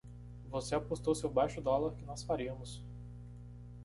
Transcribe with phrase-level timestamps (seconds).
[0.49, 2.83] Você apostou seu baixo dólar que nós faríamos!